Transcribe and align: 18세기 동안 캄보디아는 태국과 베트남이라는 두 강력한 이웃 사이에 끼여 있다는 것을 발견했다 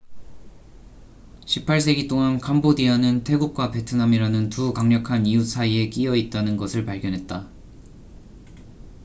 18세기 1.45 2.09
동안 2.09 2.39
캄보디아는 2.39 3.23
태국과 3.23 3.69
베트남이라는 3.69 4.49
두 4.49 4.73
강력한 4.73 5.27
이웃 5.27 5.43
사이에 5.43 5.89
끼여 5.89 6.15
있다는 6.15 6.57
것을 6.57 6.85
발견했다 6.85 7.47